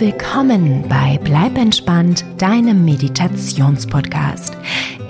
[0.00, 4.56] willkommen bei Bleib entspannt, deinem Meditationspodcast.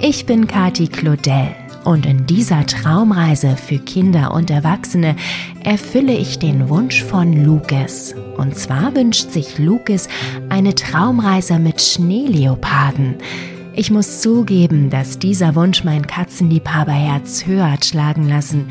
[0.00, 1.54] Ich bin Kati Claudel
[1.84, 5.14] und in dieser Traumreise für Kinder und Erwachsene
[5.62, 8.16] erfülle ich den Wunsch von Lucas.
[8.36, 10.08] Und zwar wünscht sich Lucas
[10.48, 13.14] eine Traumreise mit Schneeleoparden.
[13.74, 18.66] Ich muss zugeben, dass dieser Wunsch mein Katzenliebhaberherz höher hat schlagen lassen.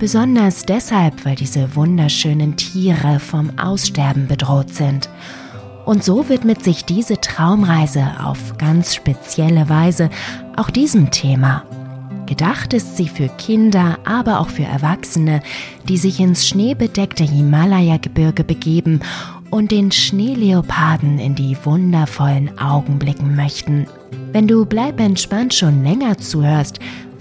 [0.00, 5.08] Besonders deshalb, weil diese wunderschönen Tiere vom Aussterben bedroht sind.
[5.84, 10.10] Und so widmet sich diese Traumreise auf ganz spezielle Weise
[10.56, 11.64] auch diesem Thema.
[12.26, 15.42] Gedacht ist sie für Kinder, aber auch für Erwachsene,
[15.88, 19.00] die sich ins schneebedeckte Himalaya-Gebirge begeben
[19.50, 23.88] und den Schneeleoparden in die wundervollen Augen blicken möchten.
[24.32, 26.78] Wenn du Bleib entspannt schon länger zuhörst,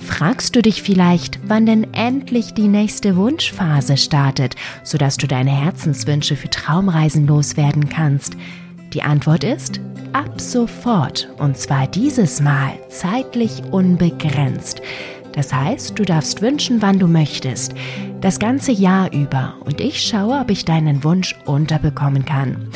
[0.09, 6.35] fragst du dich vielleicht, wann denn endlich die nächste Wunschphase startet, sodass du deine Herzenswünsche
[6.35, 8.35] für Traumreisen loswerden kannst.
[8.93, 9.79] Die Antwort ist
[10.11, 14.81] ab sofort und zwar dieses Mal zeitlich unbegrenzt.
[15.33, 17.75] Das heißt, du darfst wünschen, wann du möchtest,
[18.19, 22.69] das ganze Jahr über und ich schaue, ob ich deinen Wunsch unterbekommen kann.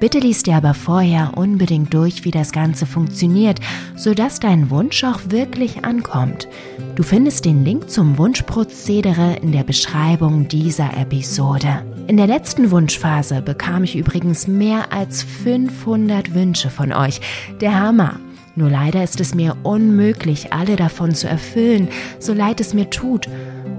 [0.00, 3.60] Bitte liest dir aber vorher unbedingt durch, wie das Ganze funktioniert,
[3.96, 6.48] sodass dein Wunsch auch wirklich ankommt.
[6.94, 11.84] Du findest den Link zum Wunschprozedere in der Beschreibung dieser Episode.
[12.06, 17.20] In der letzten Wunschphase bekam ich übrigens mehr als 500 Wünsche von euch.
[17.60, 18.18] Der Hammer!
[18.56, 23.28] Nur leider ist es mir unmöglich, alle davon zu erfüllen, so leid es mir tut.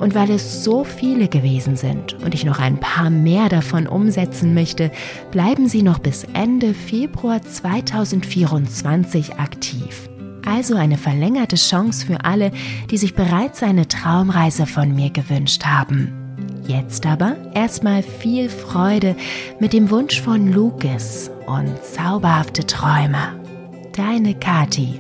[0.02, 4.56] Und weil es so viele gewesen sind und ich noch ein paar mehr davon umsetzen
[4.56, 4.90] möchte,
[5.30, 10.10] bleiben Sie noch bis Ende Februar 2024 aktiv.
[10.44, 12.52] Also eine verlängerte Chance für alle,
[12.90, 16.12] die sich bereits eine Traumreise von mir gewünscht haben.
[16.66, 19.16] Jetzt aber erstmal viel Freude
[19.60, 23.40] mit dem Wunsch von Lucas und zauberhafte Träume.
[23.96, 25.00] Deine Kati.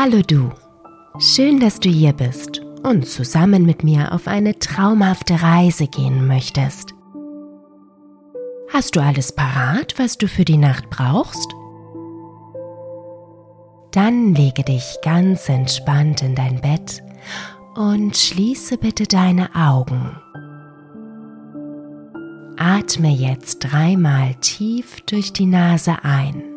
[0.00, 0.52] Hallo du,
[1.18, 6.94] schön, dass du hier bist und zusammen mit mir auf eine traumhafte Reise gehen möchtest.
[8.72, 11.52] Hast du alles parat, was du für die Nacht brauchst?
[13.90, 17.02] Dann lege dich ganz entspannt in dein Bett
[17.74, 20.16] und schließe bitte deine Augen.
[22.56, 26.47] Atme jetzt dreimal tief durch die Nase ein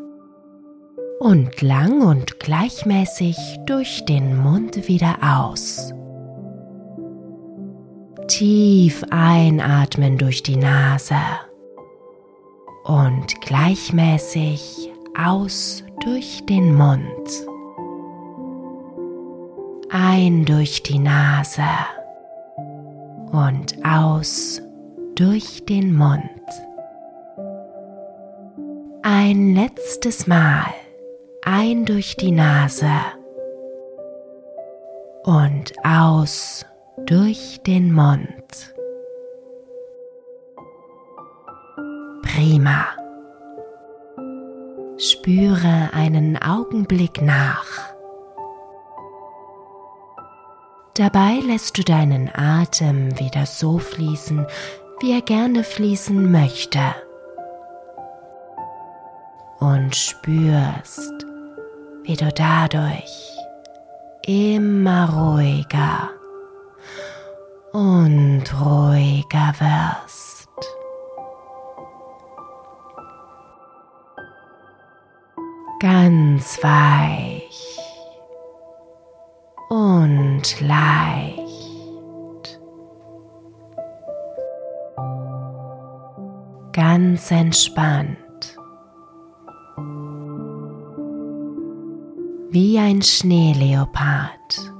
[1.21, 3.37] und lang und gleichmäßig
[3.67, 5.93] durch den Mund wieder aus.
[8.27, 11.13] Tief einatmen durch die Nase
[12.85, 17.05] und gleichmäßig aus durch den Mund.
[19.91, 21.61] Ein durch die Nase
[23.31, 24.59] und aus
[25.13, 26.23] durch den Mund.
[29.03, 30.80] Ein letztes Mal
[31.43, 32.91] ein durch die Nase
[35.23, 36.65] und aus
[37.05, 38.75] durch den Mund.
[42.21, 42.85] Prima.
[44.97, 47.91] Spüre einen Augenblick nach.
[50.95, 54.45] Dabei lässt du deinen Atem wieder so fließen,
[54.99, 56.79] wie er gerne fließen möchte.
[59.59, 61.20] Und spürst,
[62.11, 63.37] wie du dadurch
[64.25, 66.09] immer ruhiger
[67.71, 70.49] und ruhiger wirst.
[75.79, 77.79] Ganz weich
[79.69, 81.39] und leicht.
[86.73, 88.17] Ganz entspannt.
[92.51, 94.73] Wie ein Schneeleopard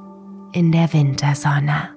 [0.52, 1.96] in der Wintersonne.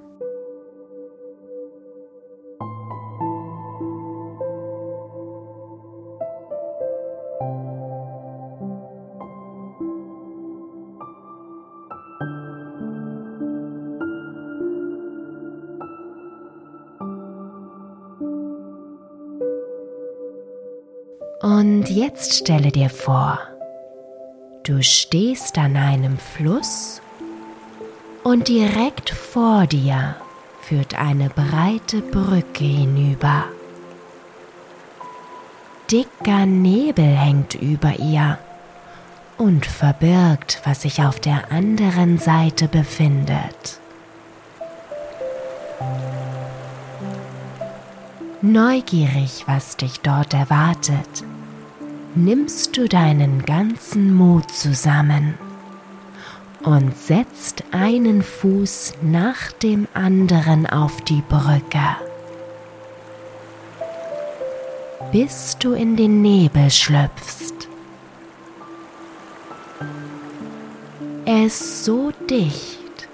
[21.43, 23.38] Und jetzt stelle dir vor,
[24.65, 27.03] Du stehst an einem Fluss
[28.23, 30.17] und direkt vor dir
[30.63, 33.45] führt eine breite Brücke hinüber.
[35.91, 38.39] Dicker Nebel hängt über ihr
[39.37, 43.81] und verbirgt, was sich auf der anderen Seite befindet.
[48.41, 51.23] Neugierig, was dich dort erwartet,
[52.17, 55.35] nimmst du deinen ganzen Mut zusammen
[56.63, 61.97] und setzt einen Fuß nach dem anderen auf die Brücke,
[65.13, 67.69] bis du in den Nebel schlüpfst.
[71.27, 73.09] Er ist so dicht,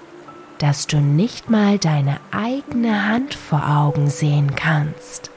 [0.59, 5.31] dass du nicht mal deine eigene Hand vor Augen sehen kannst.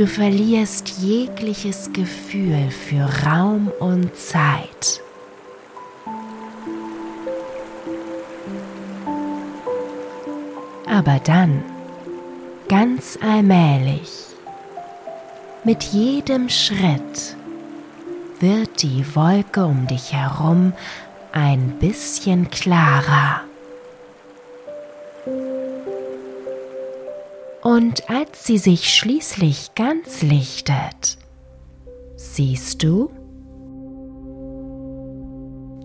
[0.00, 5.02] Du verlierst jegliches Gefühl für Raum und Zeit.
[10.88, 11.62] Aber dann,
[12.66, 14.10] ganz allmählich,
[15.64, 17.36] mit jedem Schritt,
[18.40, 20.72] wird die Wolke um dich herum
[21.32, 23.42] ein bisschen klarer.
[27.62, 31.18] Und als sie sich schließlich ganz lichtet,
[32.16, 33.10] siehst du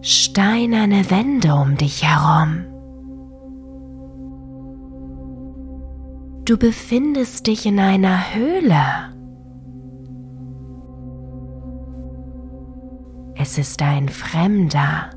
[0.02, 2.66] steinerne Wände um dich herum.
[6.46, 9.16] Du befindest dich in einer Höhle.
[13.36, 15.10] Es ist ein fremder,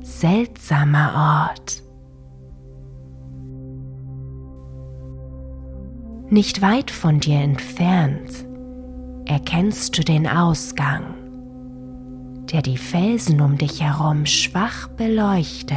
[0.00, 1.82] seltsamer Ort.
[6.32, 8.46] Nicht weit von dir entfernt
[9.26, 11.14] erkennst du den Ausgang,
[12.50, 15.76] der die Felsen um dich herum schwach beleuchtet.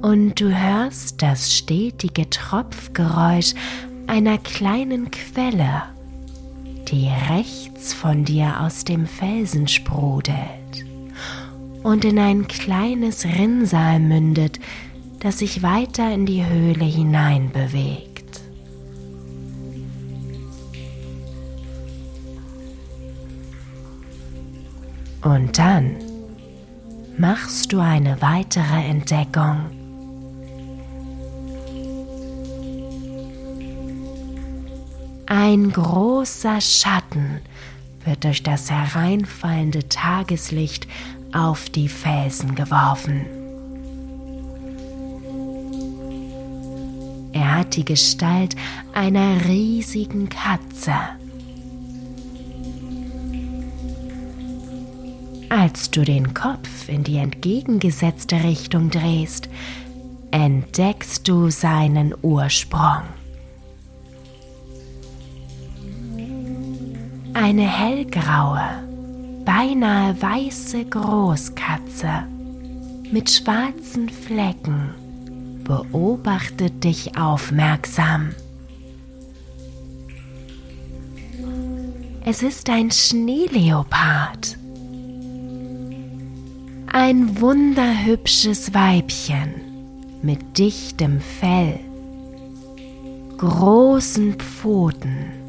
[0.00, 3.52] Und du hörst das stetige Tropfgeräusch
[4.06, 5.82] einer kleinen Quelle
[6.88, 10.63] die rechts von dir aus dem Felsen sprudelt
[11.84, 14.58] und in ein kleines Rinnsal mündet,
[15.20, 18.40] das sich weiter in die Höhle hinein bewegt.
[25.22, 25.96] Und dann
[27.16, 29.70] machst du eine weitere Entdeckung.
[35.26, 37.40] Ein großer Schatten
[38.04, 40.86] wird durch das hereinfallende Tageslicht
[41.34, 43.26] auf die Felsen geworfen.
[47.32, 48.54] Er hat die Gestalt
[48.94, 50.94] einer riesigen Katze.
[55.48, 59.48] Als du den Kopf in die entgegengesetzte Richtung drehst,
[60.30, 63.02] entdeckst du seinen Ursprung.
[67.34, 68.62] Eine hellgraue,
[69.44, 72.24] beinahe weiße Großkatze
[73.10, 74.94] mit schwarzen Flecken
[75.64, 78.30] beobachtet dich aufmerksam.
[82.24, 84.58] Es ist ein Schneeleopard.
[86.92, 89.54] Ein wunderhübsches Weibchen
[90.22, 91.80] mit dichtem Fell,
[93.36, 95.43] großen Pfoten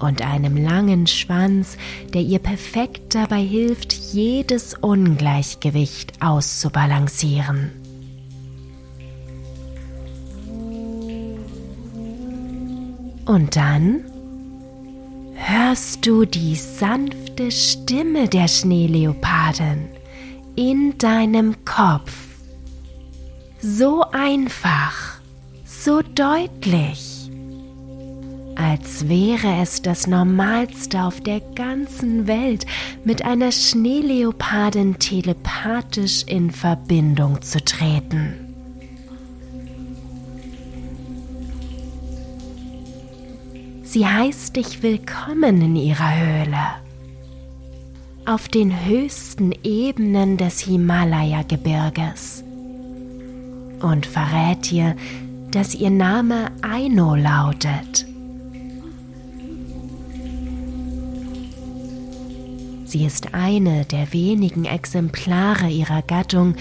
[0.00, 1.76] und einem langen Schwanz,
[2.12, 7.70] der ihr perfekt dabei hilft, jedes Ungleichgewicht auszubalancieren.
[13.26, 14.04] Und dann
[15.34, 19.88] hörst du die sanfte Stimme der Schneeleopardin
[20.56, 22.12] in deinem Kopf.
[23.60, 25.20] So einfach,
[25.64, 27.09] so deutlich
[28.60, 32.66] als wäre es das Normalste auf der ganzen Welt,
[33.04, 38.34] mit einer Schneeleopardin telepathisch in Verbindung zu treten.
[43.82, 46.66] Sie heißt dich willkommen in ihrer Höhle.
[48.26, 52.44] Auf den höchsten Ebenen des Himalaya-Gebirges.
[53.80, 54.94] Und verrät dir,
[55.50, 58.09] dass ihr Name Aino lautet.
[62.90, 66.56] Sie ist eine der wenigen Exemplare ihrer Gattung,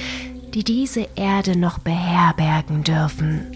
[0.54, 3.48] die diese Erde noch beherbergen dürfen.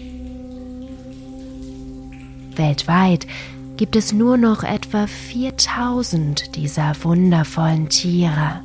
[2.56, 3.28] Weltweit
[3.76, 8.64] gibt es nur noch etwa 4000 dieser wundervollen Tiere.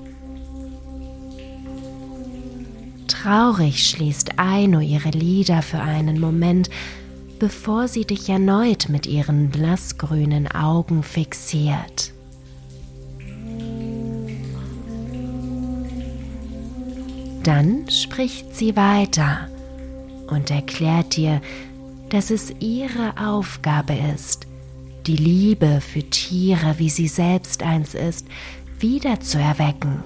[3.07, 6.71] Traurig schließt Aino ihre Lieder für einen Moment,
[7.37, 12.11] bevor sie dich erneut mit ihren blassgrünen Augen fixiert.
[17.43, 19.47] Dann spricht sie weiter
[20.27, 21.41] und erklärt dir,
[22.09, 24.47] dass es ihre Aufgabe ist,
[25.07, 28.27] die Liebe für Tiere, wie sie selbst eins ist,
[28.79, 30.03] wieder zu erwecken.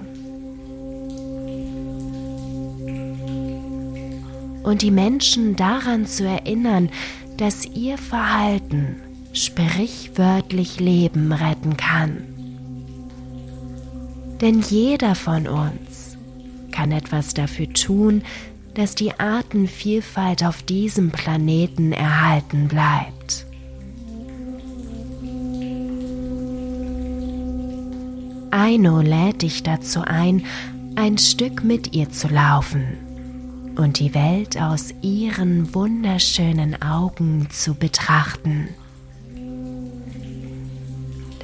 [4.62, 6.88] Und die Menschen daran zu erinnern,
[7.36, 8.96] dass ihr Verhalten
[9.32, 12.24] sprichwörtlich Leben retten kann.
[14.40, 15.93] Denn jeder von uns
[16.74, 18.22] kann etwas dafür tun,
[18.74, 23.46] dass die Artenvielfalt auf diesem Planeten erhalten bleibt.
[28.50, 30.44] Aino lädt dich dazu ein,
[30.96, 32.98] ein Stück mit ihr zu laufen
[33.76, 38.68] und die Welt aus ihren wunderschönen Augen zu betrachten.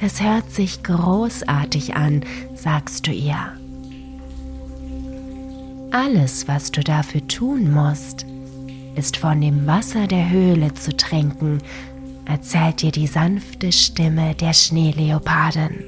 [0.01, 3.60] Das hört sich großartig an, sagst du ihr.
[5.91, 8.25] Alles, was du dafür tun musst,
[8.95, 11.57] ist von dem Wasser der Höhle zu trinken,
[12.23, 15.83] erzählt dir die sanfte Stimme der Schneeleopardin.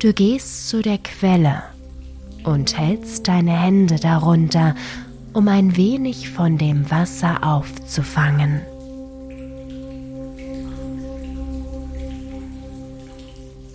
[0.00, 1.62] Du gehst zu der Quelle
[2.42, 4.74] und hältst deine Hände darunter,
[5.32, 8.62] um ein wenig von dem Wasser aufzufangen.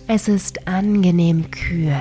[0.08, 1.94] Es ist angenehm kühl.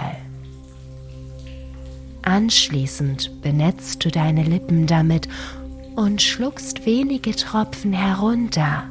[2.24, 5.27] Anschließend benetzt du deine Lippen damit
[5.96, 8.84] und schluckst wenige Tropfen herunter,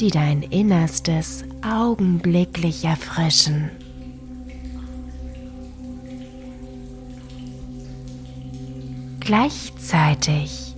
[0.00, 3.70] die dein Innerstes augenblicklich erfrischen.
[9.20, 10.76] Gleichzeitig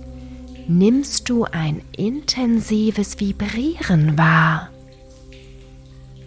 [0.67, 4.69] nimmst du ein intensives Vibrieren wahr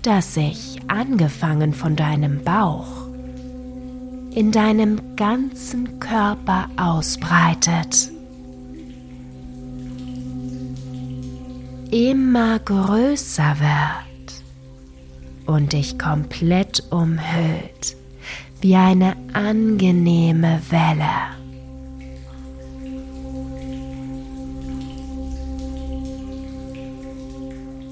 [0.02, 3.06] das sich, angefangen von deinem Bauch,
[4.34, 8.10] in deinem ganzen Körper ausbreitet.
[11.90, 14.42] Immer größer wird
[15.46, 17.96] und dich komplett umhüllt
[18.60, 21.40] wie eine angenehme Welle.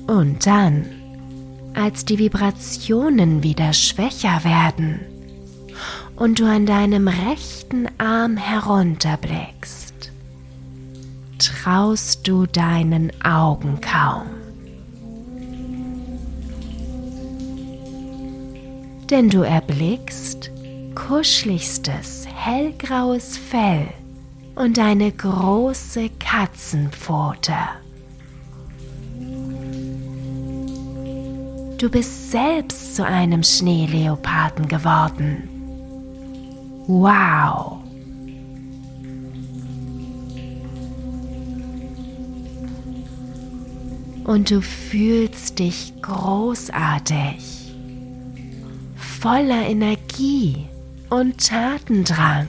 [0.06, 0.97] Und dann
[1.78, 5.00] als die Vibrationen wieder schwächer werden
[6.16, 10.10] und du an deinem rechten Arm herunterblickst,
[11.38, 14.26] traust du deinen Augen kaum.
[19.08, 20.50] Denn du erblickst
[20.96, 23.86] kuscheligstes hellgraues Fell
[24.56, 27.54] und eine große Katzenpfote.
[31.78, 35.48] Du bist selbst zu einem Schneeleoparden geworden.
[36.88, 37.78] Wow!
[44.24, 47.72] Und du fühlst dich großartig,
[48.96, 50.66] voller Energie
[51.10, 52.48] und Tatendrang.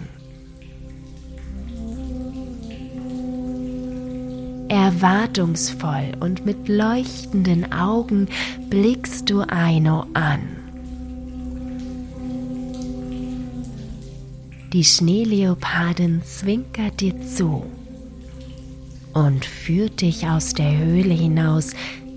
[4.89, 8.27] Erwartungsvoll und mit leuchtenden Augen
[8.71, 10.39] blickst du Aino an.
[14.73, 17.67] Die Schneeleopardin zwinkert dir zu
[19.13, 21.73] und führt dich aus der Höhle hinaus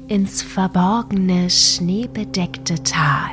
[0.09, 3.33] ins verborgene, schneebedeckte Tal.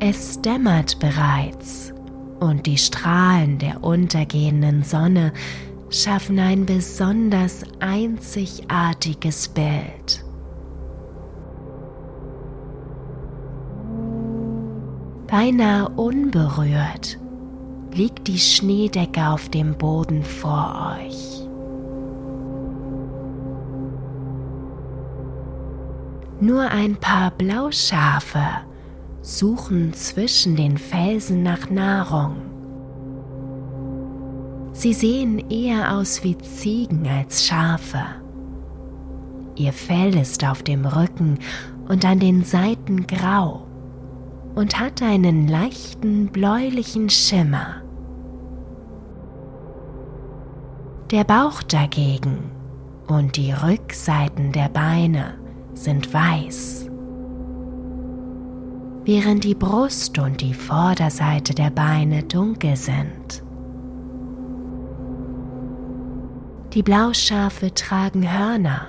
[0.00, 1.94] Es dämmert bereits
[2.40, 5.32] und die Strahlen der untergehenden Sonne
[5.90, 10.24] schaffen ein besonders einzigartiges Bild.
[15.26, 17.18] Beinahe unberührt
[17.92, 21.48] liegt die Schneedecke auf dem Boden vor euch.
[26.40, 28.42] Nur ein paar Blauschafe
[29.22, 32.53] suchen zwischen den Felsen nach Nahrung.
[34.74, 38.04] Sie sehen eher aus wie Ziegen als Schafe.
[39.56, 41.38] Ihr Fell ist auf dem Rücken
[41.88, 43.66] und an den Seiten grau
[44.54, 47.82] und hat einen leichten bläulichen Schimmer.
[51.10, 52.50] Der Bauch dagegen
[53.06, 55.34] und die Rückseiten der Beine
[55.74, 56.90] sind weiß
[59.04, 63.43] während die Brust und die Vorderseite der Beine dunkel sind.
[66.74, 68.88] Die Blauschafe tragen Hörner,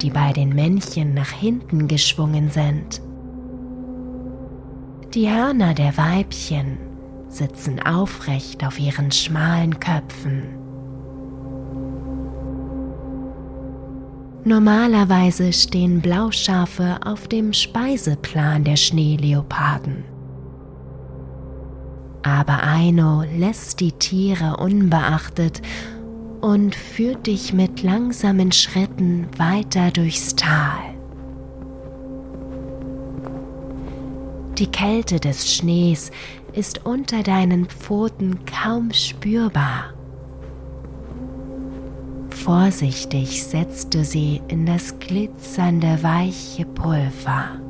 [0.00, 3.02] die bei den Männchen nach hinten geschwungen sind.
[5.12, 6.78] Die Hörner der Weibchen
[7.26, 10.44] sitzen aufrecht auf ihren schmalen Köpfen.
[14.44, 20.04] Normalerweise stehen Blauschafe auf dem Speiseplan der Schneeleoparden.
[22.22, 25.62] Aber Aino lässt die Tiere unbeachtet
[26.40, 30.94] und führt dich mit langsamen Schritten weiter durchs Tal.
[34.58, 36.10] Die Kälte des Schnees
[36.52, 39.94] ist unter deinen Pfoten kaum spürbar.
[42.30, 47.60] Vorsichtig setzt du sie in das glitzernde weiche Pulver.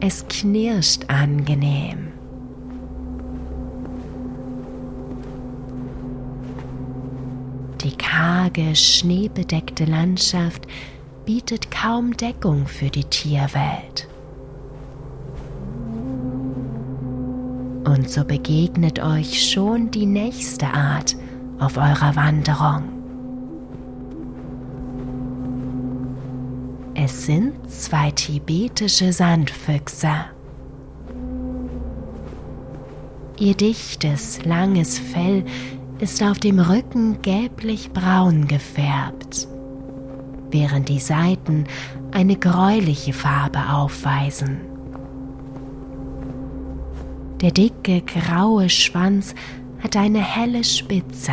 [0.00, 2.09] Es knirscht angenehm.
[8.50, 10.66] Karge, schneebedeckte Landschaft
[11.24, 14.08] bietet kaum Deckung für die Tierwelt.
[17.84, 21.16] Und so begegnet euch schon die nächste Art
[21.58, 22.84] auf eurer Wanderung.
[26.94, 30.26] Es sind zwei tibetische Sandfüchse.
[33.38, 35.44] Ihr dichtes, langes Fell
[36.00, 39.46] ist auf dem Rücken gelblich-braun gefärbt,
[40.50, 41.64] während die Seiten
[42.10, 44.60] eine gräuliche Farbe aufweisen.
[47.40, 49.34] Der dicke graue Schwanz
[49.82, 51.32] hat eine helle Spitze.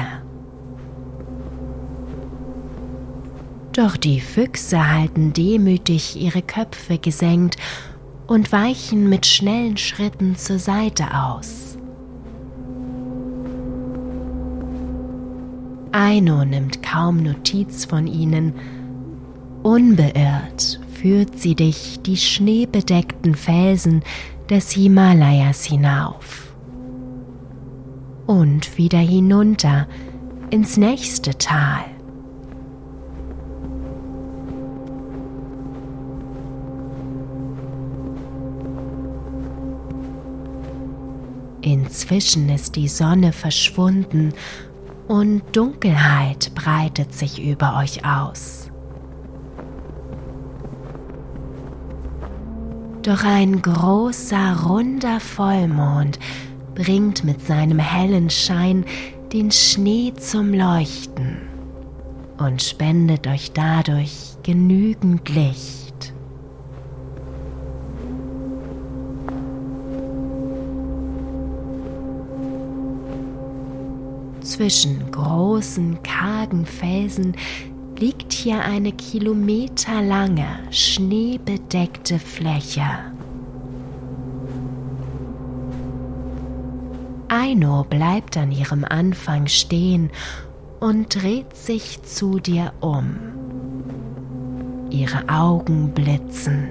[3.74, 7.57] Doch die Füchse halten demütig ihre Köpfe gesenkt
[8.25, 11.66] und weichen mit schnellen Schritten zur Seite aus.
[15.97, 18.53] Aino nimmt kaum Notiz von ihnen.
[19.63, 24.03] Unbeirrt führt sie dich die schneebedeckten Felsen
[24.47, 26.53] des Himalayas hinauf
[28.27, 29.88] und wieder hinunter
[30.51, 31.83] ins nächste Tal.
[41.62, 44.33] Inzwischen ist die Sonne verschwunden
[45.08, 48.70] und Dunkelheit breitet sich über euch aus.
[53.04, 56.20] Doch ein großer, runder Vollmond
[56.76, 58.84] bringt mit seinem hellen Schein
[59.32, 61.38] den Schnee zum Leuchten
[62.38, 65.87] und spendet euch dadurch genügend Licht.
[74.47, 77.36] Zwischen großen, kargen Felsen
[77.97, 82.88] liegt hier eine kilometerlange, schneebedeckte Fläche.
[87.27, 90.12] Aino bleibt an ihrem Anfang stehen
[90.79, 93.17] und dreht sich zu dir um.
[94.89, 96.69] Ihre Augen blitzen.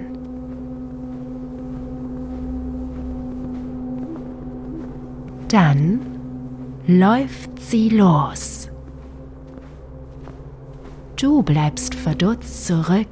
[5.48, 6.15] Dann
[6.86, 8.68] läuft sie los.
[11.16, 13.08] Du bleibst verdutzt zurück,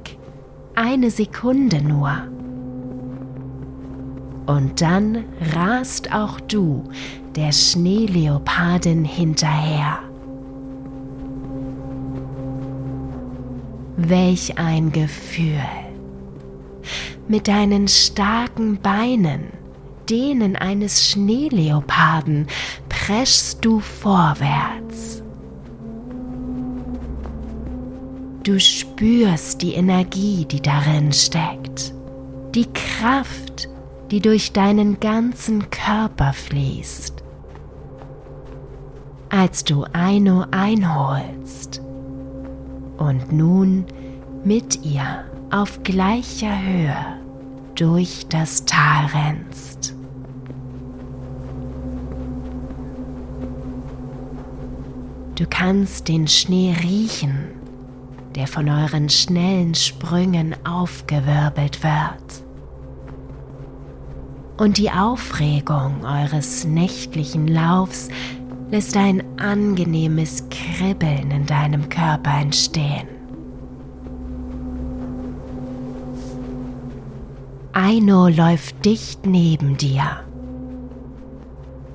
[0.75, 2.11] eine Sekunde nur.
[4.45, 6.83] Und dann rast auch du
[7.35, 9.99] der Schneeleopardin hinterher.
[13.97, 15.65] Welch ein Gefühl!
[17.27, 19.47] Mit deinen starken Beinen,
[20.09, 22.47] denen eines Schneeleoparden,
[23.05, 25.21] preschst du vorwärts.
[28.43, 31.93] Du spürst die Energie, die darin steckt,
[32.55, 33.69] die Kraft,
[34.09, 37.23] die durch deinen ganzen Körper fließt.
[39.29, 41.83] Als du Aino einholst
[42.97, 43.85] und nun
[44.43, 47.19] mit ihr auf gleicher Höhe
[47.75, 49.94] durch das Tal rennst.
[55.35, 57.55] Du kannst den Schnee riechen
[58.35, 62.43] der von euren schnellen Sprüngen aufgewirbelt wird.
[64.57, 68.09] Und die Aufregung eures nächtlichen Laufs
[68.71, 73.07] lässt ein angenehmes Kribbeln in deinem Körper entstehen.
[77.73, 80.24] Aino läuft dicht neben dir.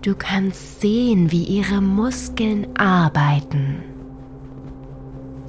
[0.02, 3.84] Du kannst sehen, wie ihre Muskeln arbeiten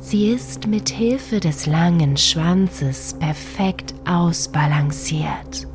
[0.02, 5.68] Sie ist mit Hilfe des langen Schwanzes perfekt ausbalanciert.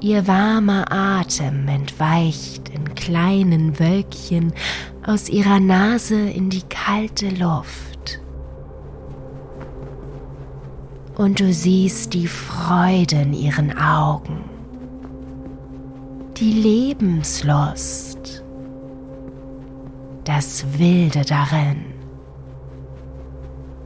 [0.00, 4.54] Ihr warmer Atem entweicht in kleinen Wölkchen
[5.06, 8.20] aus ihrer Nase in die kalte Luft.
[11.14, 14.44] Und du siehst die Freude in ihren Augen,
[16.42, 18.42] die Lebenslust,
[20.24, 21.84] das Wilde darin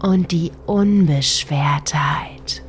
[0.03, 2.63] und die Unbeschwertheit.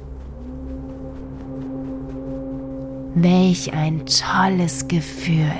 [3.16, 5.54] Welch ein tolles Gefühl,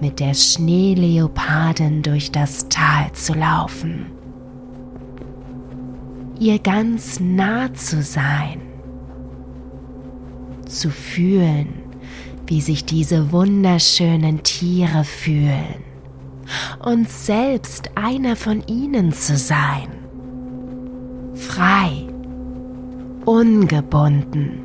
[0.00, 4.12] mit der Schneeleopardin durch das Tal zu laufen,
[6.38, 8.60] ihr ganz nah zu sein,
[10.68, 11.83] zu fühlen,
[12.46, 15.84] wie sich diese wunderschönen Tiere fühlen
[16.84, 20.04] und selbst einer von ihnen zu sein
[21.34, 22.06] frei,
[23.24, 24.60] ungebunden,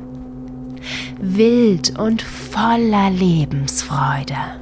[1.20, 4.60] wild und voller Lebensfreude.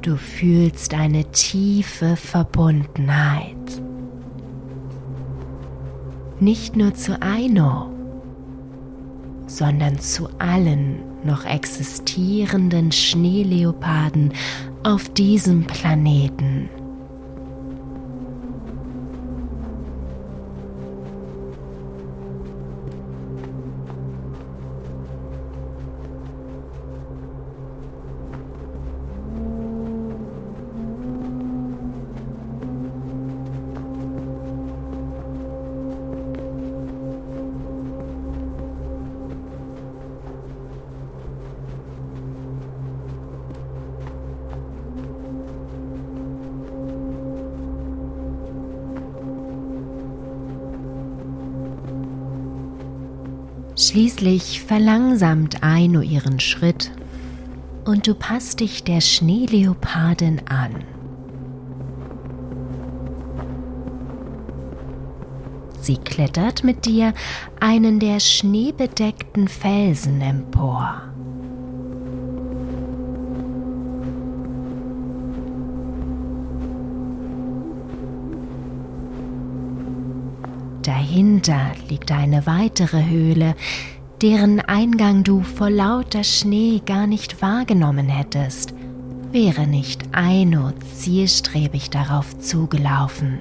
[0.00, 3.56] Du fühlst eine tiefe Verbundenheit.
[6.40, 7.90] Nicht nur zu Aino,
[9.46, 14.32] sondern zu allen noch existierenden Schneeleoparden
[14.82, 16.68] auf diesem Planeten.
[53.82, 56.92] Schließlich verlangsamt Aino ihren Schritt
[57.84, 60.84] und du passt dich der Schneeleopardin an.
[65.80, 67.12] Sie klettert mit dir
[67.58, 71.11] einen der schneebedeckten Felsen empor.
[80.82, 83.54] Dahinter liegt eine weitere Höhle,
[84.20, 88.74] deren Eingang du vor lauter Schnee gar nicht wahrgenommen hättest,
[89.30, 93.38] wäre nicht Aino zielstrebig darauf zugelaufen.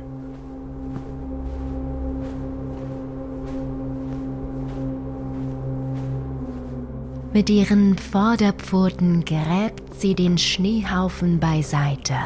[7.33, 12.17] Mit ihren Vorderpfoten gräbt sie den Schneehaufen beiseite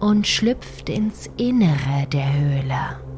[0.00, 3.10] und schlüpft ins Innere der Höhle.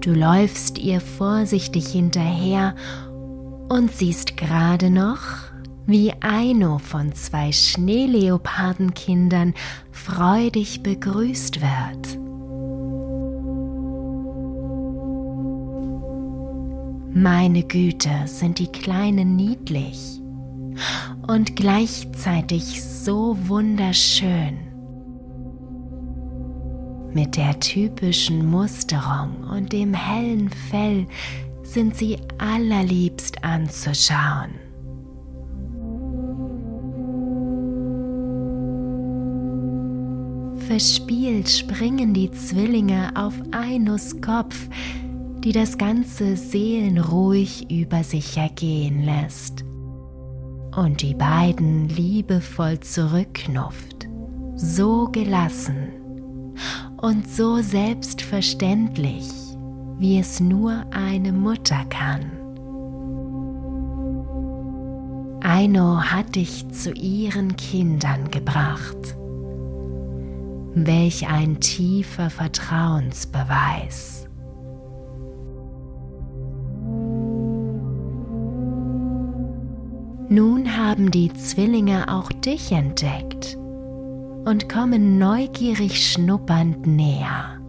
[0.00, 2.74] Du läufst ihr vorsichtig hinterher
[3.68, 5.20] und siehst gerade noch,
[5.86, 9.52] wie Aino von zwei Schneeleopardenkindern
[9.92, 12.18] freudig begrüßt wird.
[17.12, 20.22] Meine Güte, sind die Kleinen niedlich
[21.26, 24.69] und gleichzeitig so wunderschön.
[27.12, 31.08] Mit der typischen Musterung und dem hellen Fell
[31.64, 34.54] sind sie allerliebst anzuschauen.
[40.68, 44.68] Verspielt springen die Zwillinge auf Ainus Kopf,
[45.40, 49.64] die das ganze seelenruhig über sich ergehen lässt
[50.76, 54.08] und die beiden liebevoll zurückknufft,
[54.54, 55.99] so gelassen
[57.00, 59.30] und so selbstverständlich,
[59.98, 62.30] wie es nur eine Mutter kann.
[65.42, 69.16] Aino hat dich zu ihren Kindern gebracht.
[70.74, 74.26] Welch ein tiefer Vertrauensbeweis.
[80.28, 83.59] Nun haben die Zwillinge auch dich entdeckt
[84.44, 87.60] und kommen neugierig schnuppernd näher.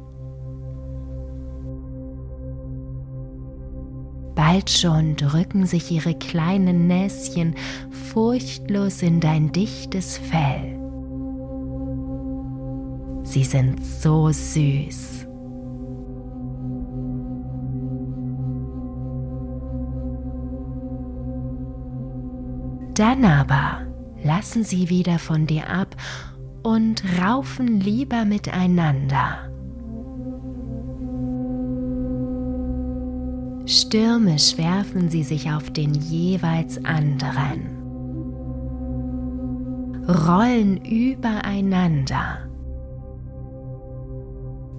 [4.35, 7.55] Bald schon drücken sich ihre kleinen Näschen
[8.11, 10.77] furchtlos in dein dichtes Fell.
[13.23, 15.27] Sie sind so süß.
[22.93, 23.87] Dann aber
[24.23, 25.95] lassen sie wieder von dir ab
[26.63, 29.51] und raufen lieber miteinander.
[33.65, 37.77] Stürmisch werfen sie sich auf den jeweils anderen,
[40.27, 42.49] rollen übereinander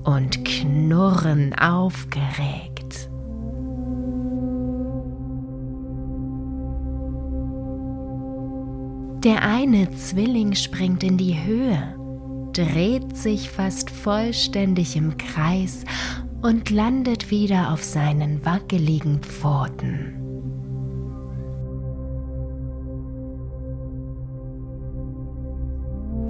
[0.05, 2.72] und knurren aufgeregt.
[9.25, 11.95] Der eine Zwilling springt in die Höhe,
[12.53, 15.85] dreht sich fast vollständig im Kreis
[16.43, 20.19] und landet wieder auf seinen wackeligen Pfoten.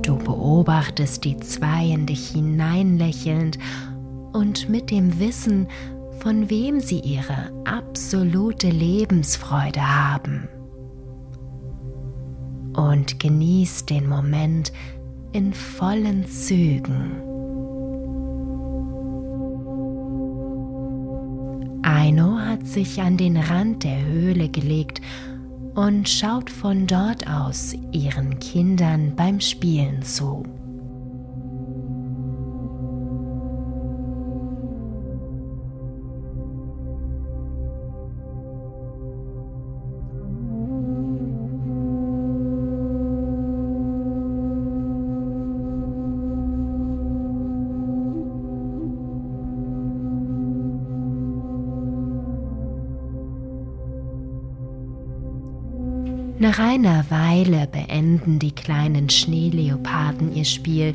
[0.03, 3.59] Du beobachtest die zwei in dich hineinlächelnd
[4.35, 5.67] und mit dem Wissen,
[6.19, 10.51] von wem sie ihre absolute Lebensfreude haben.
[12.75, 14.73] Und genießt den Moment
[15.33, 17.23] in vollen Zügen.
[21.83, 25.01] Aino hat sich an den Rand der Höhle gelegt
[25.75, 30.45] und schaut von dort aus ihren Kindern beim Spielen zu.
[56.53, 60.95] Nach einer Weile beenden die kleinen Schneeleoparden ihr Spiel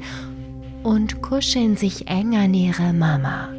[0.83, 3.49] und kuscheln sich eng an ihre Mama.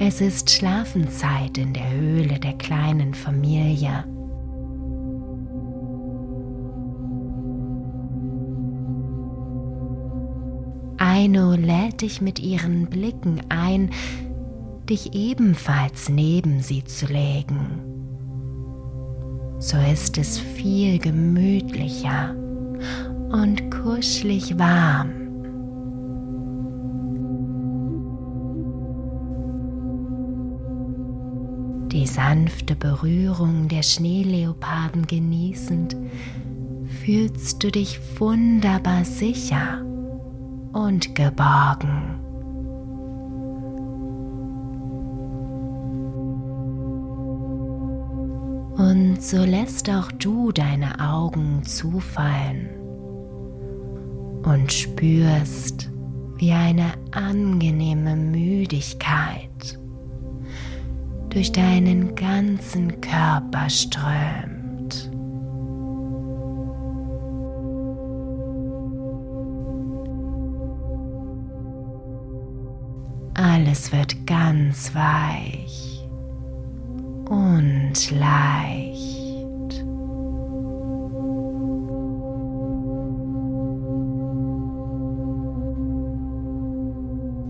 [0.00, 4.02] Es ist Schlafenszeit in der Höhle der kleinen Familie.
[10.96, 13.90] Aino lädt dich mit ihren Blicken ein,
[14.90, 17.93] dich ebenfalls neben sie zu legen
[19.64, 22.34] so ist es viel gemütlicher
[23.30, 25.10] und kuschelig warm.
[31.90, 35.96] Die sanfte Berührung der Schneeleoparden genießend,
[37.02, 39.82] fühlst du dich wunderbar sicher
[40.74, 42.23] und geborgen.
[48.76, 52.68] Und so lässt auch du deine Augen zufallen
[54.44, 55.88] und spürst,
[56.38, 59.78] wie eine angenehme Müdigkeit
[61.30, 65.10] durch deinen ganzen Körper strömt.
[73.34, 75.93] Alles wird ganz weich
[77.28, 79.04] und leicht.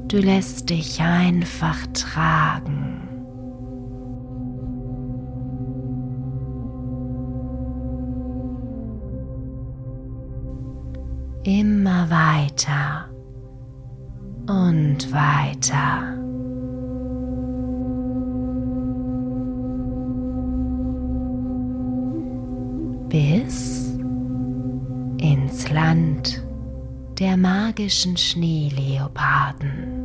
[0.08, 3.08] Du lässt dich einfach tragen.
[11.42, 13.10] Immer weiter
[14.46, 16.23] und weiter.
[23.14, 23.94] Bis
[25.18, 26.42] ins Land
[27.16, 30.03] der magischen Schneeleoparden.